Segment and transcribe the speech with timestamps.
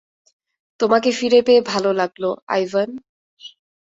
[0.79, 2.89] তোমাকে ফিরে পেয়ে ভালো লাগলো, আইভান।